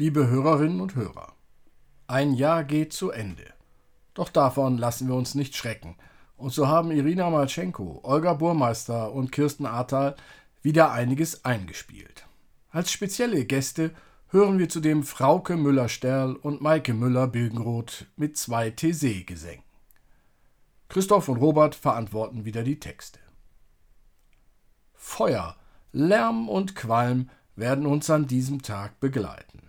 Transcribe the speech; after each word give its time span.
Liebe 0.00 0.28
Hörerinnen 0.28 0.80
und 0.80 0.94
Hörer, 0.94 1.32
ein 2.06 2.32
Jahr 2.32 2.62
geht 2.62 2.92
zu 2.92 3.10
Ende. 3.10 3.52
Doch 4.14 4.28
davon 4.28 4.78
lassen 4.78 5.08
wir 5.08 5.16
uns 5.16 5.34
nicht 5.34 5.56
schrecken. 5.56 5.96
Und 6.36 6.52
so 6.52 6.68
haben 6.68 6.92
Irina 6.92 7.28
Malchenko, 7.30 7.98
Olga 8.04 8.34
Burmeister 8.34 9.10
und 9.10 9.32
Kirsten 9.32 9.66
Ahrtal 9.66 10.14
wieder 10.62 10.92
einiges 10.92 11.44
eingespielt. 11.44 12.28
Als 12.70 12.92
spezielle 12.92 13.44
Gäste 13.44 13.90
hören 14.28 14.60
wir 14.60 14.68
zudem 14.68 15.02
Frauke 15.02 15.56
Müller-Sterl 15.56 16.36
und 16.36 16.60
Maike 16.60 16.94
Müller-Bilgenroth 16.94 18.06
mit 18.14 18.36
zwei 18.36 18.70
TC-Gesängen. 18.70 19.64
Christoph 20.88 21.28
und 21.28 21.38
Robert 21.38 21.74
verantworten 21.74 22.44
wieder 22.44 22.62
die 22.62 22.78
Texte. 22.78 23.18
Feuer, 24.94 25.56
Lärm 25.90 26.48
und 26.48 26.76
Qualm 26.76 27.30
werden 27.56 27.84
uns 27.84 28.08
an 28.10 28.28
diesem 28.28 28.62
Tag 28.62 29.00
begleiten. 29.00 29.67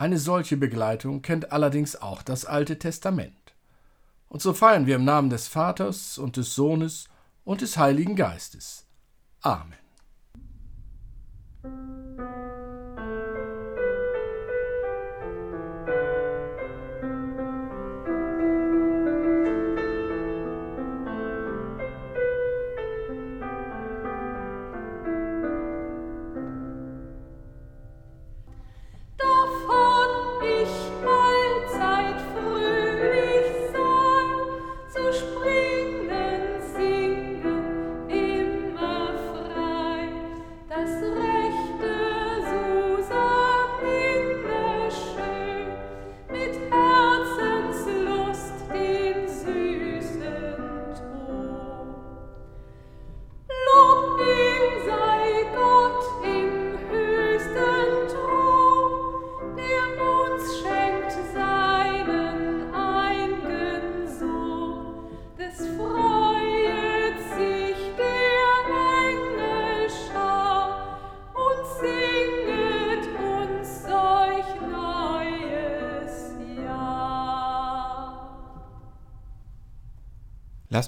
Eine 0.00 0.18
solche 0.18 0.56
Begleitung 0.56 1.22
kennt 1.22 1.50
allerdings 1.50 1.96
auch 1.96 2.22
das 2.22 2.44
Alte 2.44 2.78
Testament. 2.78 3.34
Und 4.28 4.40
so 4.40 4.54
feiern 4.54 4.86
wir 4.86 4.94
im 4.94 5.04
Namen 5.04 5.28
des 5.28 5.48
Vaters 5.48 6.18
und 6.18 6.36
des 6.36 6.54
Sohnes 6.54 7.08
und 7.44 7.62
des 7.62 7.76
Heiligen 7.76 8.14
Geistes. 8.14 8.86
Amen. 9.40 9.74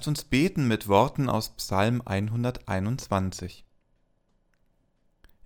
Lasst 0.00 0.09
uns 0.09 0.25
beten 0.25 0.66
mit 0.66 0.88
Worten 0.88 1.28
aus 1.28 1.50
Psalm 1.56 2.00
121. 2.03 3.67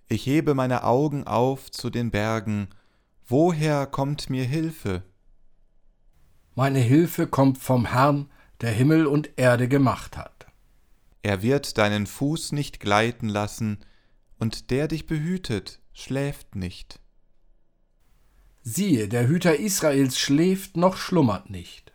Ich 0.07 0.25
hebe 0.25 0.53
meine 0.53 0.85
Augen 0.85 1.27
auf 1.27 1.69
zu 1.71 1.89
den 1.89 2.09
Bergen, 2.09 2.69
woher 3.27 3.85
kommt 3.85 4.29
mir 4.29 4.45
Hilfe? 4.45 5.03
Meine 6.53 6.79
Hilfe 6.79 7.27
kommt 7.27 7.57
vom 7.57 7.87
Herrn, 7.87 8.31
der 8.61 8.71
Himmel 8.71 9.07
und 9.07 9.31
Erde 9.35 9.67
gemacht 9.67 10.15
hat. 10.15 10.47
Er 11.21 11.41
wird 11.41 11.77
deinen 11.77 12.07
Fuß 12.07 12.53
nicht 12.53 12.79
gleiten 12.79 13.27
lassen, 13.27 13.79
und 14.39 14.71
der 14.71 14.87
dich 14.87 15.05
behütet, 15.05 15.81
schläft 15.91 16.55
nicht. 16.55 17.01
Siehe, 18.61 19.09
der 19.09 19.27
Hüter 19.27 19.57
Israels 19.57 20.17
schläft 20.17 20.77
noch 20.77 20.95
schlummert 20.95 21.49
nicht. 21.49 21.91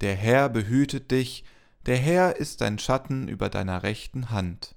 Der 0.00 0.14
Herr 0.14 0.48
behütet 0.48 1.10
dich, 1.10 1.44
der 1.86 1.96
Herr 1.96 2.36
ist 2.36 2.60
dein 2.60 2.78
Schatten 2.78 3.28
über 3.28 3.48
deiner 3.48 3.82
rechten 3.82 4.30
Hand. 4.30 4.74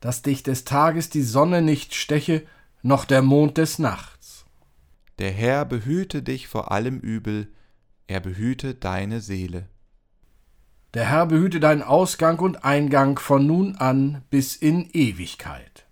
Dass 0.00 0.22
dich 0.22 0.42
des 0.42 0.64
Tages 0.64 1.08
die 1.08 1.22
Sonne 1.22 1.62
nicht 1.62 1.94
steche, 1.94 2.44
noch 2.82 3.04
der 3.04 3.22
Mond 3.22 3.58
des 3.58 3.78
Nachts. 3.78 4.44
Der 5.18 5.30
Herr 5.30 5.64
behüte 5.64 6.22
dich 6.22 6.48
vor 6.48 6.72
allem 6.72 6.98
Übel, 6.98 7.52
er 8.08 8.20
behüte 8.20 8.74
deine 8.74 9.20
Seele. 9.20 9.68
Der 10.94 11.08
Herr 11.08 11.26
behüte 11.26 11.60
deinen 11.60 11.82
Ausgang 11.82 12.40
und 12.40 12.64
Eingang 12.64 13.18
von 13.18 13.46
nun 13.46 13.76
an 13.76 14.22
bis 14.28 14.56
in 14.56 14.90
Ewigkeit. 14.92 15.86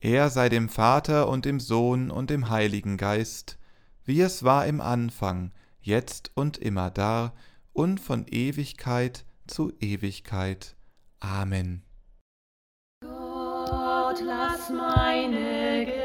Er 0.00 0.28
sei 0.28 0.50
dem 0.50 0.68
Vater 0.68 1.28
und 1.28 1.46
dem 1.46 1.58
Sohn 1.58 2.10
und 2.10 2.28
dem 2.28 2.50
Heiligen 2.50 2.98
Geist, 2.98 3.58
wie 4.04 4.20
es 4.20 4.44
war 4.44 4.66
im 4.66 4.82
Anfang, 4.82 5.50
jetzt 5.80 6.30
und 6.34 6.58
immer 6.58 6.90
da 6.90 7.32
und 7.72 8.00
von 8.00 8.26
Ewigkeit 8.28 9.24
zu 9.46 9.72
Ewigkeit. 9.80 10.76
Amen. 11.20 11.82
Gott, 13.02 14.20
lass 14.24 14.70
meine 14.70 15.84
Gedanken 15.86 16.03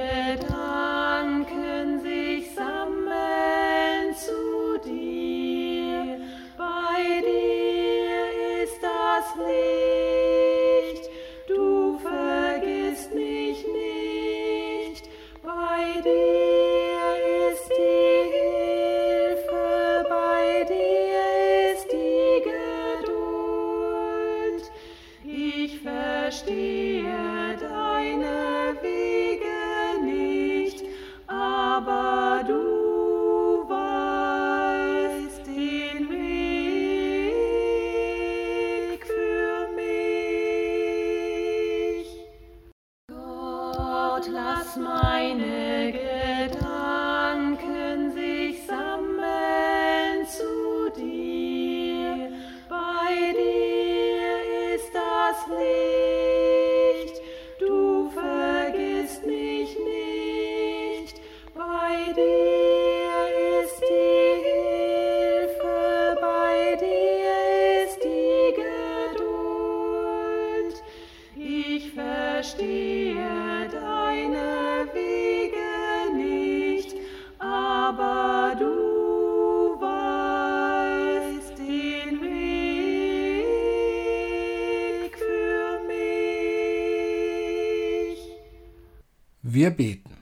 Wir 89.59 89.71
beten. 89.71 90.15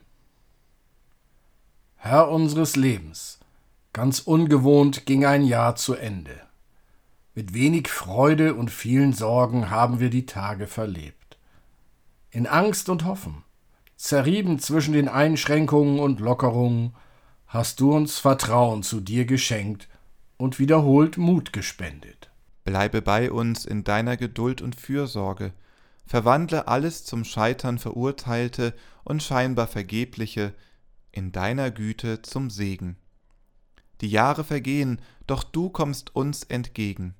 Herr 1.95 2.31
unseres 2.31 2.75
Lebens, 2.75 3.37
ganz 3.93 4.19
ungewohnt 4.19 5.05
ging 5.05 5.25
ein 5.25 5.45
Jahr 5.45 5.75
zu 5.75 5.93
Ende. 5.93 6.41
Mit 7.35 7.53
wenig 7.53 7.87
Freude 7.87 8.55
und 8.55 8.71
vielen 8.71 9.13
Sorgen 9.13 9.69
haben 9.69 9.99
wir 9.99 10.09
die 10.09 10.25
Tage 10.25 10.65
verlebt. 10.65 11.37
In 12.31 12.47
Angst 12.47 12.89
und 12.89 13.05
Hoffen, 13.05 13.43
zerrieben 13.95 14.57
zwischen 14.57 14.95
den 14.95 15.07
Einschränkungen 15.07 15.99
und 15.99 16.19
Lockerungen, 16.19 16.95
hast 17.45 17.79
du 17.79 17.95
uns 17.95 18.17
Vertrauen 18.17 18.81
zu 18.81 19.01
dir 19.01 19.25
geschenkt 19.25 19.87
und 20.37 20.57
wiederholt 20.57 21.19
Mut 21.19 21.53
gespendet. 21.53 22.31
Bleibe 22.63 23.03
bei 23.03 23.31
uns 23.31 23.65
in 23.65 23.83
deiner 23.83 24.17
Geduld 24.17 24.63
und 24.63 24.75
Fürsorge, 24.75 25.53
verwandle 26.07 26.67
alles 26.67 27.05
zum 27.05 27.23
Scheitern 27.23 27.77
verurteilte 27.77 28.73
und 29.03 29.21
scheinbar 29.21 29.67
vergebliche 29.67 30.53
in 31.11 31.31
deiner 31.31 31.69
Güte 31.69 32.21
zum 32.21 32.49
Segen. 32.49 32.97
Die 34.01 34.09
Jahre 34.09 34.43
vergehen, 34.43 35.01
doch 35.25 35.43
du 35.43 35.69
kommst 35.69 36.15
uns 36.15 36.43
entgegen. 36.43 37.15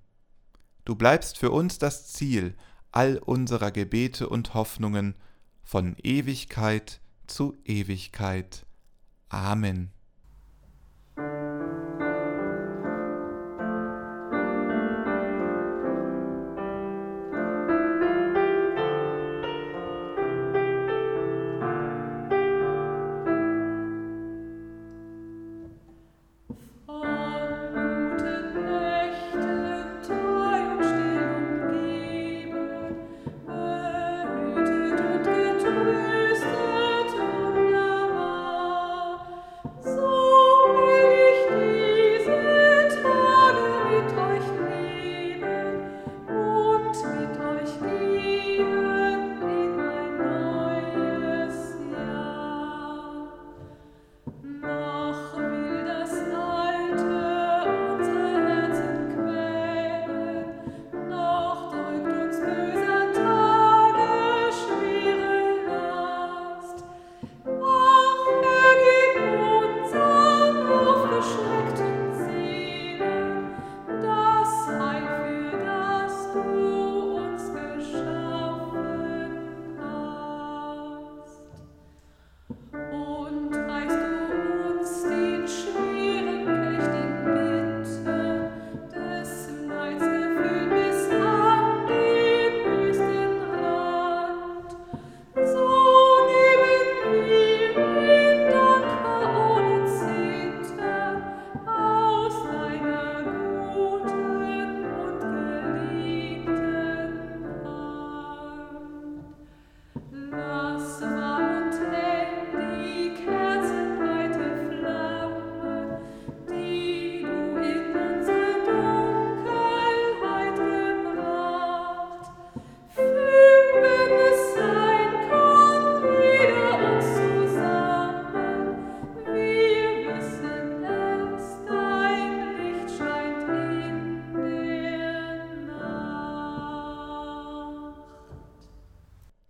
Du 0.85 0.95
bleibst 0.95 1.37
für 1.37 1.51
uns 1.51 1.79
das 1.79 2.07
Ziel 2.07 2.55
all 2.91 3.17
unserer 3.17 3.71
Gebete 3.71 4.29
und 4.29 4.53
Hoffnungen 4.53 5.15
von 5.63 5.95
Ewigkeit 6.01 7.01
zu 7.27 7.57
Ewigkeit. 7.65 8.65
Amen. 9.29 9.91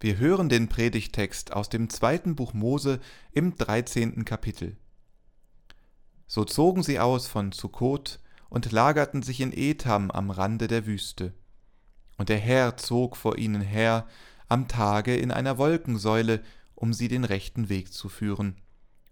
Wir 0.07 0.19
hören 0.19 0.47
den 0.47 0.69
Predigtext 0.69 1.51
aus 1.51 1.67
dem 1.67 1.89
zweiten 1.89 2.37
Buch 2.37 2.53
Mose 2.53 3.01
im 3.33 3.57
13. 3.57 4.23
Kapitel. 4.23 4.77
So 6.27 6.45
zogen 6.45 6.81
sie 6.81 6.97
aus 6.97 7.27
von 7.27 7.51
Sukkot 7.51 8.21
und 8.47 8.71
lagerten 8.71 9.21
sich 9.21 9.41
in 9.41 9.51
Etam 9.51 10.09
am 10.09 10.29
Rande 10.29 10.69
der 10.69 10.85
Wüste. 10.85 11.33
Und 12.17 12.29
der 12.29 12.37
Herr 12.37 12.77
zog 12.77 13.17
vor 13.17 13.37
ihnen 13.37 13.59
her 13.59 14.07
am 14.47 14.69
Tage 14.69 15.17
in 15.17 15.29
einer 15.29 15.57
Wolkensäule, 15.57 16.41
um 16.73 16.93
sie 16.93 17.09
den 17.09 17.25
rechten 17.25 17.67
Weg 17.67 17.91
zu 17.91 18.07
führen, 18.07 18.55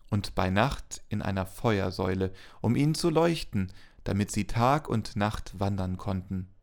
und 0.10 0.34
bei 0.34 0.50
Nacht 0.50 1.04
in 1.10 1.22
einer 1.22 1.46
Feuersäule, 1.46 2.32
um 2.62 2.78
ihnen 2.78 2.96
zu 2.96 3.10
leuchten, 3.10 3.74
damit 4.06 4.32
sie 4.32 4.48
Tag 4.48 4.88
und 4.88 5.18
Nacht 5.18 5.60
wandern 5.60 5.98
konnten. 5.98 6.55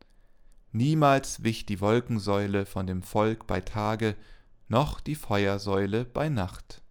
Niemals 0.75 1.43
wich 1.43 1.67
die 1.67 1.79
Wolkensäule 1.81 2.65
von 2.65 2.87
dem 2.87 3.03
Volk 3.03 3.45
bei 3.45 3.61
Tage, 3.61 4.15
noch 4.67 5.01
die 5.01 5.13
Feuersäule 5.13 6.03
bei 6.03 6.29
Nacht. 6.29 6.81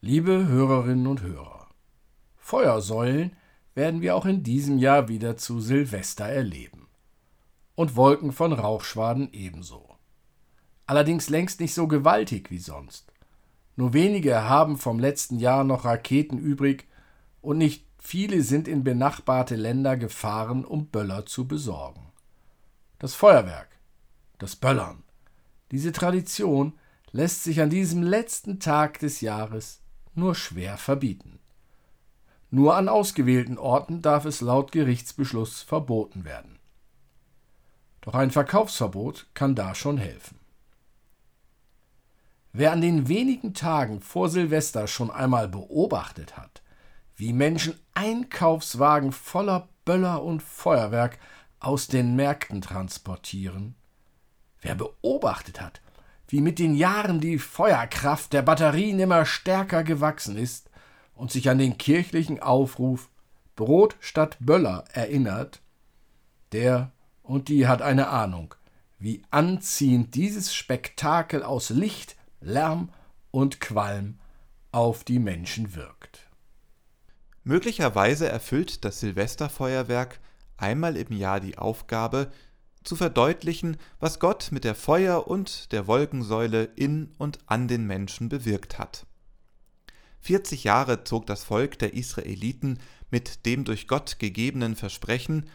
Liebe 0.00 0.46
Hörerinnen 0.46 1.08
und 1.08 1.20
Hörer, 1.22 1.66
Feuersäulen 2.36 3.32
werden 3.74 4.02
wir 4.02 4.14
auch 4.14 4.24
in 4.24 4.44
diesem 4.44 4.78
Jahr 4.78 5.08
wieder 5.08 5.36
zu 5.36 5.60
Silvester 5.60 6.26
erleben. 6.26 6.86
Und 7.74 7.96
Wolken 7.96 8.30
von 8.30 8.52
Rauchschwaden 8.52 9.32
ebenso. 9.32 9.96
Allerdings 10.86 11.30
längst 11.30 11.58
nicht 11.58 11.74
so 11.74 11.88
gewaltig 11.88 12.52
wie 12.52 12.58
sonst. 12.58 13.12
Nur 13.74 13.94
wenige 13.94 14.44
haben 14.44 14.78
vom 14.78 15.00
letzten 15.00 15.40
Jahr 15.40 15.64
noch 15.64 15.84
Raketen 15.84 16.38
übrig 16.38 16.86
und 17.40 17.58
nicht 17.58 17.84
viele 17.98 18.42
sind 18.42 18.68
in 18.68 18.84
benachbarte 18.84 19.56
Länder 19.56 19.96
gefahren, 19.96 20.64
um 20.64 20.86
Böller 20.86 21.26
zu 21.26 21.48
besorgen. 21.48 22.07
Das 22.98 23.14
Feuerwerk, 23.14 23.68
das 24.38 24.56
Böllern. 24.56 25.04
Diese 25.70 25.92
Tradition 25.92 26.76
lässt 27.12 27.44
sich 27.44 27.60
an 27.60 27.70
diesem 27.70 28.02
letzten 28.02 28.58
Tag 28.58 28.98
des 28.98 29.20
Jahres 29.20 29.82
nur 30.14 30.34
schwer 30.34 30.76
verbieten. 30.76 31.38
Nur 32.50 32.74
an 32.74 32.88
ausgewählten 32.88 33.56
Orten 33.56 34.02
darf 34.02 34.24
es 34.24 34.40
laut 34.40 34.72
Gerichtsbeschluss 34.72 35.62
verboten 35.62 36.24
werden. 36.24 36.58
Doch 38.00 38.14
ein 38.14 38.32
Verkaufsverbot 38.32 39.26
kann 39.34 39.54
da 39.54 39.76
schon 39.76 39.98
helfen. 39.98 40.40
Wer 42.52 42.72
an 42.72 42.80
den 42.80 43.06
wenigen 43.06 43.54
Tagen 43.54 44.00
vor 44.00 44.28
Silvester 44.28 44.88
schon 44.88 45.10
einmal 45.10 45.46
beobachtet 45.46 46.36
hat, 46.36 46.62
wie 47.14 47.32
Menschen 47.32 47.78
Einkaufswagen 47.94 49.12
voller 49.12 49.68
Böller 49.84 50.24
und 50.24 50.42
Feuerwerk 50.42 51.18
aus 51.60 51.88
den 51.88 52.16
Märkten 52.16 52.60
transportieren? 52.60 53.74
Wer 54.60 54.74
beobachtet 54.74 55.60
hat, 55.60 55.80
wie 56.28 56.40
mit 56.40 56.58
den 56.58 56.74
Jahren 56.74 57.20
die 57.20 57.38
Feuerkraft 57.38 58.32
der 58.32 58.42
Batterien 58.42 58.98
immer 59.00 59.24
stärker 59.24 59.84
gewachsen 59.84 60.36
ist 60.36 60.70
und 61.14 61.32
sich 61.32 61.48
an 61.48 61.58
den 61.58 61.78
kirchlichen 61.78 62.40
Aufruf 62.40 63.10
Brot 63.56 63.96
statt 64.00 64.36
Böller 64.40 64.84
erinnert, 64.92 65.60
der 66.52 66.92
und 67.22 67.48
die 67.48 67.66
hat 67.66 67.82
eine 67.82 68.08
Ahnung, 68.08 68.54
wie 68.98 69.22
anziehend 69.30 70.14
dieses 70.14 70.54
Spektakel 70.54 71.42
aus 71.42 71.70
Licht, 71.70 72.16
Lärm 72.40 72.90
und 73.30 73.60
Qualm 73.60 74.18
auf 74.70 75.04
die 75.04 75.18
Menschen 75.18 75.74
wirkt. 75.74 76.28
Möglicherweise 77.42 78.28
erfüllt 78.28 78.84
das 78.84 79.00
Silvesterfeuerwerk 79.00 80.20
einmal 80.58 80.96
im 80.96 81.12
Jahr 81.16 81.40
die 81.40 81.56
Aufgabe, 81.56 82.30
zu 82.84 82.96
verdeutlichen, 82.96 83.76
was 83.98 84.18
Gott 84.18 84.48
mit 84.50 84.64
der 84.64 84.74
Feuer- 84.74 85.26
und 85.26 85.72
der 85.72 85.86
Wolkensäule 85.86 86.64
in 86.76 87.12
und 87.18 87.38
an 87.46 87.68
den 87.68 87.86
Menschen 87.86 88.28
bewirkt 88.28 88.78
hat. 88.78 89.06
40 90.20 90.64
Jahre 90.64 91.04
zog 91.04 91.26
das 91.26 91.44
Volk 91.44 91.78
der 91.78 91.94
Israeliten 91.94 92.78
mit 93.10 93.46
dem 93.46 93.64
durch 93.64 93.88
Gott 93.88 94.18
gegebenen 94.18 94.76
Versprechen, 94.76 95.48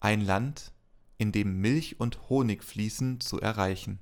ein 0.00 0.20
Land, 0.20 0.72
in 1.18 1.32
dem 1.32 1.60
Milch 1.60 2.00
und 2.00 2.28
Honig 2.28 2.64
fließen, 2.64 3.20
zu 3.20 3.40
erreichen. 3.40 3.98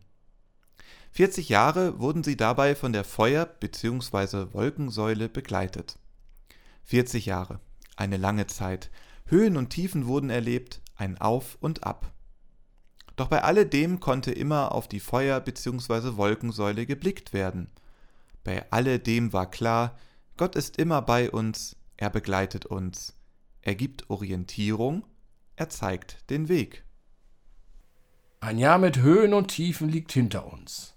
40 1.13 1.49
Jahre 1.49 1.99
wurden 1.99 2.23
sie 2.23 2.37
dabei 2.37 2.75
von 2.75 2.93
der 2.93 3.05
Feuer- 3.05 3.47
bzw. 3.47 4.53
Wolkensäule 4.53 5.29
begleitet. 5.29 5.99
40 6.85 7.27
Jahre, 7.27 7.61
eine 7.97 8.17
lange 8.17 8.47
Zeit, 8.47 8.91
Höhen 9.31 9.57
und 9.57 9.71
Tiefen 9.71 10.07
wurden 10.07 10.31
erlebt, 10.31 10.81
ein 10.97 11.19
Auf 11.19 11.59
und 11.61 11.85
Ab. 11.85 12.13
Doch 13.17 13.29
bei 13.29 13.43
alledem 13.43 14.01
konnte 14.01 14.33
immer 14.33 14.73
auf 14.73 14.89
die 14.89 15.01
Feuer- 15.01 15.41
bzw. 15.41 16.17
Wolkensäule 16.17 16.87
geblickt 16.87 17.33
werden. 17.33 17.71
Bei 18.43 18.65
alledem 18.71 19.33
war 19.33 19.51
klar, 19.51 19.99
Gott 20.39 20.57
ist 20.57 20.79
immer 20.79 21.03
bei 21.03 21.31
uns, 21.31 21.77
er 21.97 22.11
begleitet 22.11 22.65
uns, 22.65 23.17
er 23.61 23.75
gibt 23.75 24.09
Orientierung, 24.09 25.05
er 25.57 25.69
zeigt 25.69 26.31
den 26.31 26.49
Weg. 26.49 26.85
Ein 28.41 28.57
Jahr 28.57 28.79
mit 28.79 28.99
Höhen 28.99 29.35
und 29.35 29.49
Tiefen 29.49 29.89
liegt 29.89 30.13
hinter 30.13 30.51
uns. 30.51 30.95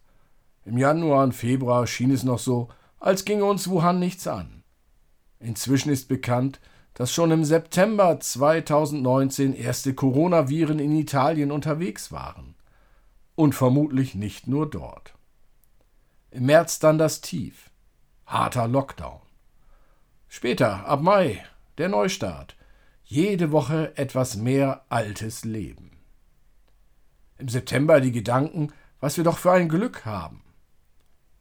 Im 0.64 0.78
Januar 0.78 1.24
und 1.24 1.34
Februar 1.34 1.88
schien 1.88 2.12
es 2.12 2.24
noch 2.24 2.40
so, 2.40 2.70
als 3.00 3.26
ginge 3.26 3.46
uns 3.46 3.68
Wuhan 3.68 4.00
nichts 4.00 4.28
an. 4.28 4.64
Inzwischen 5.40 5.90
ist 5.90 6.08
bekannt, 6.08 6.62
dass 6.94 7.14
schon 7.14 7.32
im 7.32 7.46
September 7.46 8.20
2019 8.20 9.54
erste 9.54 9.94
Coronaviren 9.94 10.80
in 10.80 10.96
Italien 10.96 11.52
unterwegs 11.52 12.12
waren. 12.12 12.56
Und 13.36 13.56
vermutlich 13.56 14.14
nicht 14.14 14.48
nur 14.48 14.70
dort. 14.70 15.14
Im 16.32 16.46
März 16.46 16.80
dann 16.80 16.98
das 16.98 17.22
Tief. 17.22 17.70
Harter 18.26 18.68
Lockdown. 18.68 19.22
Später, 20.28 20.86
ab 20.86 21.02
Mai, 21.02 21.44
der 21.78 21.90
Neustart. 21.90 22.56
Jede 23.04 23.52
Woche 23.52 23.98
etwas 23.98 24.38
mehr 24.38 24.86
altes 24.90 25.44
Leben. 25.44 25.92
Im 27.38 27.50
September 27.50 28.00
die 28.00 28.12
Gedanken, 28.12 28.72
was 29.00 29.18
wir 29.18 29.24
doch 29.24 29.38
für 29.38 29.52
ein 29.52 29.68
Glück 29.68 30.06
haben. 30.06 30.44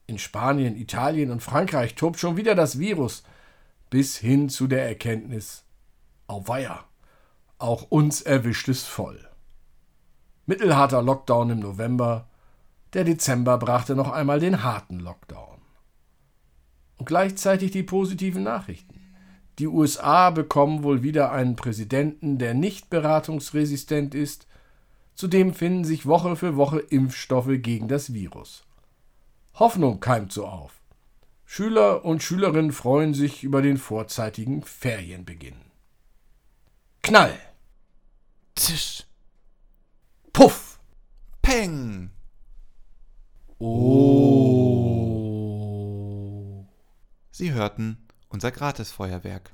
In 0.06 0.18
Spanien, 0.18 0.76
Italien 0.76 1.30
und 1.30 1.42
Frankreich 1.42 1.94
tobt 1.94 2.18
schon 2.18 2.36
wieder 2.36 2.56
das 2.56 2.80
Virus, 2.80 3.22
bis 3.90 4.16
hin 4.16 4.48
zu 4.48 4.66
der 4.66 4.86
Erkenntnis, 4.86 5.64
auweia, 6.26 6.84
auch 7.58 7.82
uns 7.90 8.22
erwischt 8.22 8.68
es 8.68 8.84
voll. 8.84 9.28
Mittelharter 10.46 11.02
Lockdown 11.02 11.50
im 11.50 11.58
November, 11.60 12.28
der 12.94 13.04
Dezember 13.04 13.58
brachte 13.58 13.94
noch 13.94 14.10
einmal 14.10 14.40
den 14.40 14.62
harten 14.62 15.00
Lockdown. 15.00 15.58
Und 16.96 17.06
gleichzeitig 17.06 17.70
die 17.70 17.82
positiven 17.82 18.42
Nachrichten. 18.42 19.00
Die 19.58 19.66
USA 19.66 20.30
bekommen 20.30 20.82
wohl 20.82 21.02
wieder 21.02 21.32
einen 21.32 21.56
Präsidenten, 21.56 22.38
der 22.38 22.54
nicht 22.54 22.88
beratungsresistent 22.90 24.14
ist 24.14 24.46
Zudem 25.20 25.52
finden 25.52 25.84
sich 25.84 26.06
Woche 26.06 26.34
für 26.34 26.56
Woche 26.56 26.78
Impfstoffe 26.78 27.50
gegen 27.58 27.88
das 27.88 28.14
Virus. 28.14 28.64
Hoffnung 29.52 30.00
keimt 30.00 30.32
so 30.32 30.46
auf. 30.46 30.79
Schüler 31.52 32.04
und 32.04 32.22
Schülerinnen 32.22 32.70
freuen 32.70 33.12
sich 33.12 33.42
über 33.42 33.60
den 33.60 33.76
vorzeitigen 33.76 34.62
Ferienbeginn. 34.62 35.60
Knall! 37.02 37.36
Zisch! 38.54 39.04
Puff! 40.32 40.78
Peng! 41.42 42.12
Oh! 43.58 43.74
Sie 47.32 47.52
hörten 47.52 47.98
unser 48.28 48.52
Gratisfeuerwerk. 48.52 49.52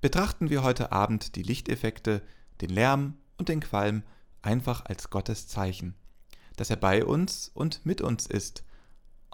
Betrachten 0.00 0.48
wir 0.48 0.62
heute 0.62 0.92
Abend 0.92 1.36
die 1.36 1.42
Lichteffekte, 1.42 2.22
den 2.62 2.70
Lärm 2.70 3.18
und 3.36 3.50
den 3.50 3.60
Qualm 3.60 4.02
einfach 4.40 4.86
als 4.86 5.10
Gottes 5.10 5.46
Zeichen, 5.46 5.94
dass 6.56 6.70
er 6.70 6.76
bei 6.76 7.04
uns 7.04 7.50
und 7.52 7.84
mit 7.84 8.00
uns 8.00 8.26
ist, 8.26 8.64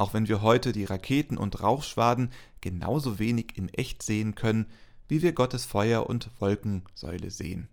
auch 0.02 0.14
wenn 0.14 0.26
wir 0.26 0.42
heute 0.42 0.72
die 0.72 0.84
Raketen 0.84 1.38
und 1.38 1.62
Rauchschwaden 1.62 2.30
genauso 2.60 3.20
wenig 3.20 3.56
in 3.56 3.68
echt 3.68 4.02
sehen 4.02 4.34
können, 4.34 4.66
wie 5.06 5.22
wir 5.22 5.32
Gottes 5.32 5.64
Feuer 5.64 6.08
und 6.08 6.28
Wolkensäule 6.40 7.30
sehen. 7.30 7.68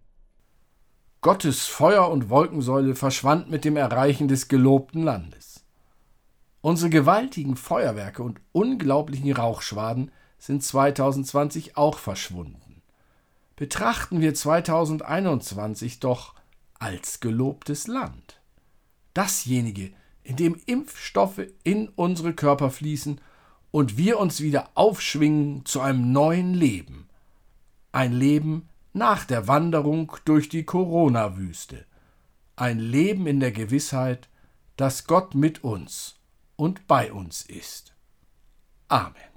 Gottes 1.21 1.65
Feuer 1.65 2.09
und 2.09 2.29
Wolkensäule 2.29 2.93
verschwand 2.93 3.49
mit 3.49 3.65
dem 3.65 3.75
Erreichen 3.75 4.27
des 4.27 4.47
gelobten 4.47 5.03
Landes. 5.03 5.65
Unsere 6.61 6.91
gewaltigen 6.91 7.55
Feuerwerke 7.55 8.21
und 8.21 8.39
unglaublichen 8.51 9.31
Rauchschwaden 9.31 10.11
sind 10.37 10.63
2020 10.63 11.77
auch 11.77 11.97
verschwunden. 11.97 12.83
Betrachten 13.55 14.21
wir 14.21 14.35
2021 14.35 15.99
doch 15.99 16.35
als 16.77 17.19
gelobtes 17.21 17.87
Land. 17.87 18.39
Dasjenige, 19.15 19.91
in 20.29 20.35
dem 20.35 20.61
Impfstoffe 20.67 21.41
in 21.63 21.89
unsere 21.89 22.33
Körper 22.33 22.69
fließen 22.69 23.19
und 23.71 23.97
wir 23.97 24.19
uns 24.19 24.41
wieder 24.41 24.69
aufschwingen 24.75 25.65
zu 25.65 25.81
einem 25.81 26.11
neuen 26.11 26.53
Leben. 26.53 27.09
Ein 27.91 28.13
Leben 28.13 28.69
nach 28.93 29.25
der 29.25 29.47
Wanderung 29.47 30.15
durch 30.25 30.47
die 30.47 30.63
Corona-Wüste. 30.63 31.83
Ein 32.55 32.77
Leben 32.77 33.25
in 33.25 33.39
der 33.39 33.51
Gewissheit, 33.51 34.29
dass 34.77 35.07
Gott 35.07 35.33
mit 35.33 35.63
uns 35.63 36.17
und 36.55 36.85
bei 36.85 37.11
uns 37.11 37.41
ist. 37.41 37.95
Amen. 38.87 39.28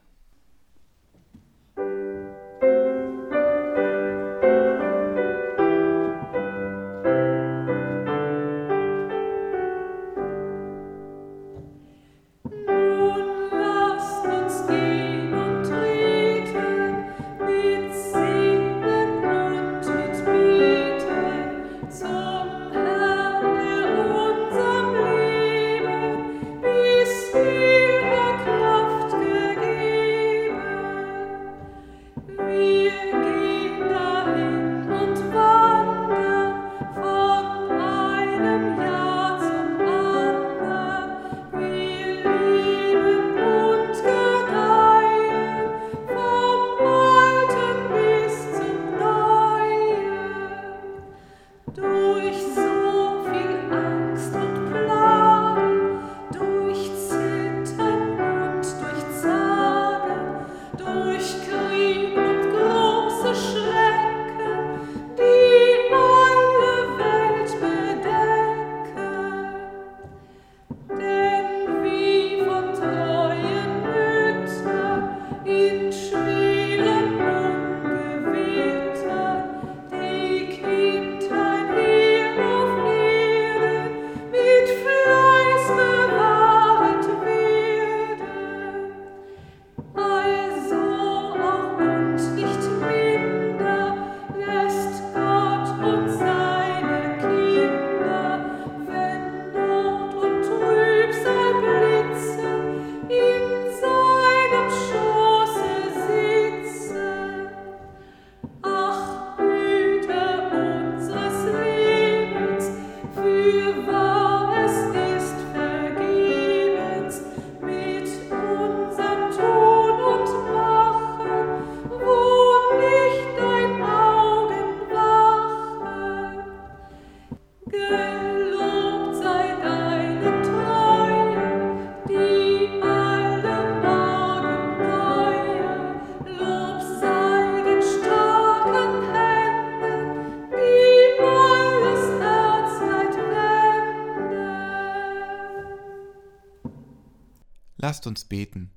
Lasst 148.02 148.08
uns 148.08 148.24
beten. 148.24 148.72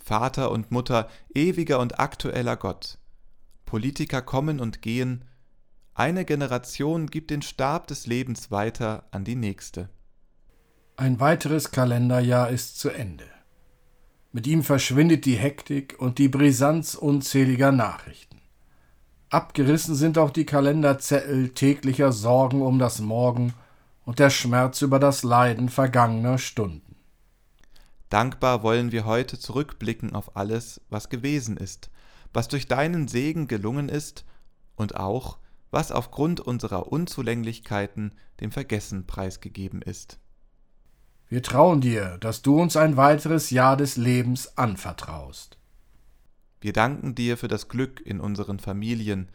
Vater 0.00 0.50
und 0.50 0.72
Mutter, 0.72 1.08
ewiger 1.32 1.78
und 1.78 2.00
aktueller 2.00 2.56
Gott. 2.56 2.98
Politiker 3.64 4.22
kommen 4.22 4.58
und 4.58 4.82
gehen, 4.82 5.24
eine 5.94 6.24
Generation 6.24 7.06
gibt 7.06 7.30
den 7.30 7.42
Stab 7.42 7.86
des 7.86 8.08
Lebens 8.08 8.50
weiter 8.50 9.04
an 9.12 9.22
die 9.22 9.36
nächste. 9.36 9.88
Ein 10.96 11.20
weiteres 11.20 11.70
Kalenderjahr 11.70 12.50
ist 12.50 12.80
zu 12.80 12.90
Ende. 12.90 13.26
Mit 14.32 14.48
ihm 14.48 14.64
verschwindet 14.64 15.24
die 15.24 15.36
Hektik 15.36 15.94
und 16.00 16.18
die 16.18 16.28
Brisanz 16.28 16.96
unzähliger 16.96 17.70
Nachrichten. 17.70 18.40
Abgerissen 19.28 19.94
sind 19.94 20.18
auch 20.18 20.30
die 20.30 20.44
Kalenderzettel 20.44 21.50
täglicher 21.50 22.10
Sorgen 22.10 22.62
um 22.62 22.80
das 22.80 22.98
Morgen 22.98 23.54
und 24.04 24.18
der 24.18 24.30
Schmerz 24.30 24.82
über 24.82 24.98
das 24.98 25.22
Leiden 25.22 25.68
vergangener 25.68 26.38
Stunden. 26.38 26.89
Dankbar 28.10 28.64
wollen 28.64 28.90
wir 28.90 29.04
heute 29.04 29.38
zurückblicken 29.38 30.14
auf 30.14 30.36
alles, 30.36 30.80
was 30.90 31.08
gewesen 31.08 31.56
ist, 31.56 31.90
was 32.32 32.48
durch 32.48 32.66
deinen 32.66 33.06
Segen 33.06 33.46
gelungen 33.46 33.88
ist 33.88 34.24
und 34.74 34.96
auch, 34.96 35.38
was 35.70 35.92
aufgrund 35.92 36.40
unserer 36.40 36.90
Unzulänglichkeiten 36.90 38.12
dem 38.40 38.50
Vergessen 38.50 39.06
preisgegeben 39.06 39.80
ist. 39.80 40.18
Wir 41.28 41.44
trauen 41.44 41.80
dir, 41.80 42.18
dass 42.18 42.42
du 42.42 42.60
uns 42.60 42.76
ein 42.76 42.96
weiteres 42.96 43.50
Jahr 43.50 43.76
des 43.76 43.96
Lebens 43.96 44.58
anvertraust. 44.58 45.56
Wir 46.60 46.72
danken 46.72 47.14
dir 47.14 47.36
für 47.36 47.46
das 47.46 47.68
Glück 47.68 48.00
in 48.00 48.18
unseren 48.18 48.58
Familien, 48.58 49.30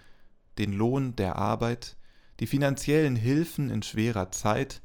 den 0.57 0.73
Lohn 0.73 1.15
der 1.15 1.38
Arbeit, 1.38 1.95
die 2.41 2.47
finanziellen 2.47 3.15
Hilfen 3.15 3.69
in 3.69 3.81
schwerer 3.81 4.31
Zeit 4.31 4.81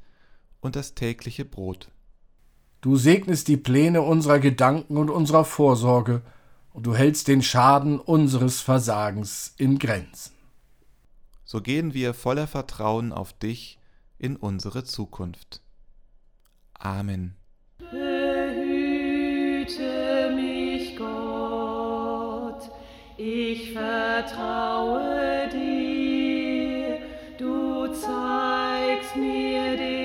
und 0.61 0.77
das 0.77 0.95
tägliche 0.95 1.45
Brot. 1.45 1.91
Du 2.81 2.97
segnest 2.97 3.49
die 3.49 3.59
Pläne 3.59 4.01
unserer 4.01 4.39
Gedanken 4.39 4.97
und 4.97 5.11
unserer 5.11 5.45
Vorsorge, 5.45 6.23
und 6.73 6.87
du 6.87 6.95
hältst 6.95 7.29
den 7.29 7.43
Schaden 7.43 7.99
unseres 7.99 8.61
Versagens 8.61 9.55
in 9.59 9.79
Grenzen. 9.79 10.33
So 11.45 11.61
gehen 11.61 11.93
wir 11.95 12.15
voller 12.15 12.47
Vertrauen 12.47 13.13
auf 13.13 13.33
dich 13.33 13.79
in 14.19 14.37
unsere 14.37 14.85
Zukunft. 14.85 15.61
Amen. 16.79 17.35
Behüte 17.79 18.01
mich, 20.37 20.97
Gott, 20.97 22.71
ich 23.19 23.73
vertraue 23.73 25.49
dir, 25.53 26.99
du 27.37 27.89
zeigst 27.89 29.17
mir 29.17 29.77
den 29.77 30.00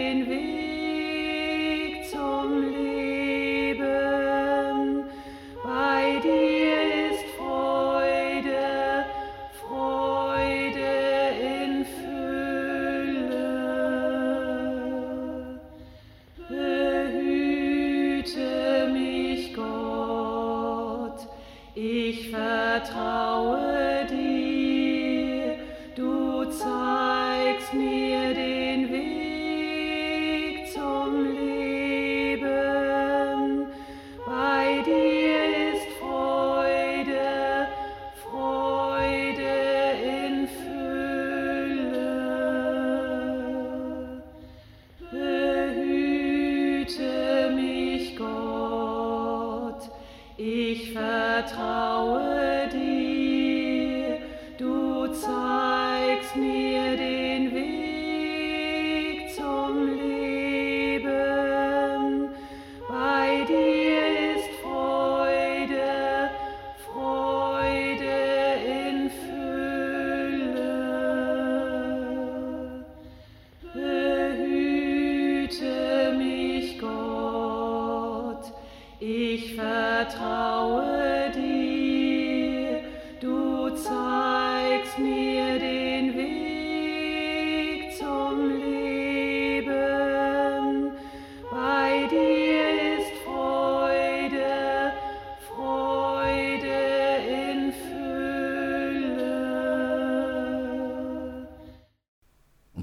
vertraue 22.85 23.24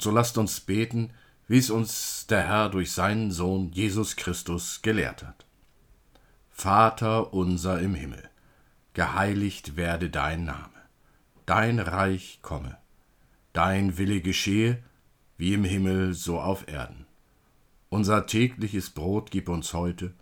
So 0.02 0.10
lasst 0.10 0.36
uns 0.36 0.58
beten, 0.58 1.10
wie 1.46 1.58
es 1.58 1.70
uns 1.70 2.26
der 2.26 2.42
Herr 2.42 2.70
durch 2.70 2.90
seinen 2.90 3.30
Sohn 3.30 3.70
Jesus 3.70 4.16
Christus 4.16 4.82
gelehrt 4.82 5.22
hat. 5.22 5.46
Vater 6.50 7.32
unser 7.32 7.78
im 7.78 7.94
Himmel, 7.94 8.28
geheiligt 8.94 9.76
werde 9.76 10.10
dein 10.10 10.44
Name, 10.44 10.74
dein 11.46 11.78
Reich 11.78 12.40
komme, 12.42 12.78
dein 13.52 13.96
Wille 13.96 14.20
geschehe, 14.22 14.82
wie 15.38 15.54
im 15.54 15.62
Himmel 15.62 16.14
so 16.14 16.40
auf 16.40 16.66
Erden. 16.66 17.06
Unser 17.88 18.26
tägliches 18.26 18.90
Brot 18.90 19.30
gib 19.30 19.48
uns 19.48 19.72
heute 19.72 20.14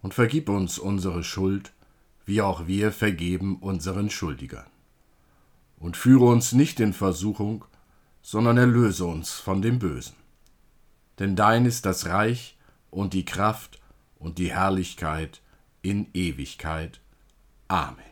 und 0.00 0.14
vergib 0.14 0.48
uns 0.48 0.78
unsere 0.78 1.24
Schuld, 1.24 1.72
wie 2.24 2.40
auch 2.40 2.68
wir 2.68 2.92
vergeben 2.92 3.56
unseren 3.56 4.10
Schuldigern. 4.10 4.70
Und 5.80 5.96
führe 5.96 6.26
uns 6.26 6.52
nicht 6.52 6.78
in 6.78 6.92
Versuchung, 6.92 7.64
sondern 8.26 8.56
erlöse 8.56 9.04
uns 9.04 9.32
von 9.32 9.60
dem 9.60 9.78
Bösen. 9.78 10.16
Denn 11.18 11.36
dein 11.36 11.66
ist 11.66 11.84
das 11.84 12.06
Reich 12.06 12.56
und 12.90 13.12
die 13.12 13.26
Kraft 13.26 13.78
und 14.16 14.38
die 14.38 14.50
Herrlichkeit 14.50 15.42
in 15.82 16.08
Ewigkeit. 16.14 17.02
Amen. 17.68 18.02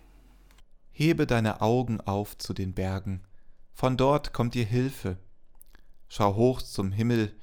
Hebe 0.90 1.26
deine 1.26 1.62
Augen 1.62 2.02
auf 2.02 2.36
zu 2.36 2.52
den 2.52 2.74
Bergen, 2.74 3.22
von 3.72 3.96
dort 3.96 4.34
kommt 4.34 4.52
dir 4.54 4.66
Hilfe. 4.66 5.16
Schau 6.08 6.36
hoch 6.36 6.60
zum 6.60 6.92
Himmel, 6.92 7.34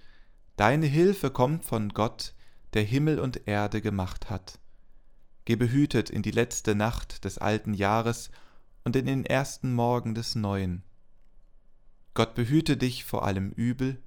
deine 0.55 0.85
Hilfe 0.85 1.31
kommt 1.31 1.65
von 1.65 1.89
Gott, 1.89 2.35
der 2.73 2.83
Himmel 2.83 3.19
und 3.19 3.47
Erde 3.47 3.81
gemacht 3.81 4.29
hat. 4.29 4.59
Geh 5.45 5.55
behütet 5.55 6.11
in 6.11 6.21
die 6.21 6.29
letzte 6.29 6.75
Nacht 6.75 7.25
des 7.25 7.39
alten 7.39 7.73
Jahres 7.73 8.29
und 8.83 8.95
in 8.95 9.07
den 9.07 9.25
ersten 9.25 9.73
Morgen 9.73 10.13
des 10.13 10.35
neuen. 10.35 10.83
Gott 12.19 12.35
behüte 12.35 12.75
dich 12.75 13.05
vor 13.05 13.25
allem 13.25 13.51
Übel, 13.51 13.97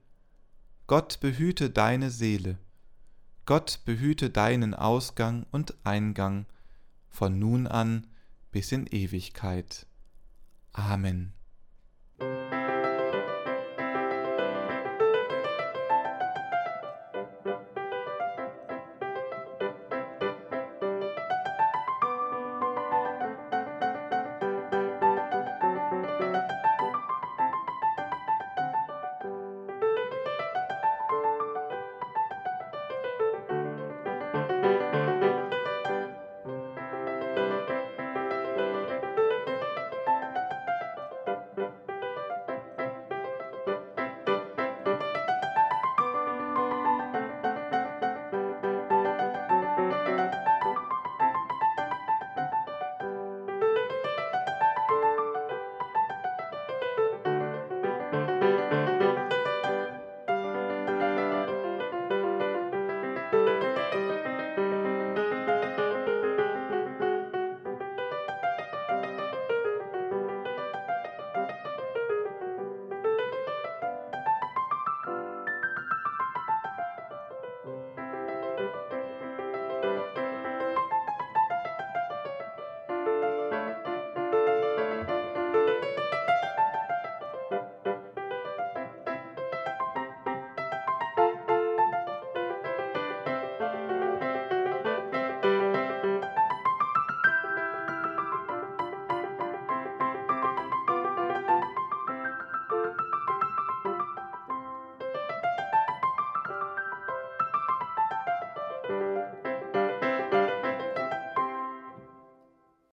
Gott 0.86 1.20
behüte 1.20 1.70
deine 1.70 2.10
Seele, 2.10 2.58
Gott 3.46 3.80
behüte 3.86 4.28
deinen 4.28 4.74
Ausgang 4.74 5.46
und 5.50 5.74
Eingang 5.82 6.44
von 7.08 7.38
nun 7.38 7.66
an 7.66 8.06
bis 8.50 8.70
in 8.70 8.86
Ewigkeit. 8.86 9.86
Amen. 10.74 11.32